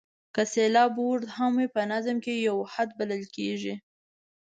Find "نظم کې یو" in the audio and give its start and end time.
1.91-2.55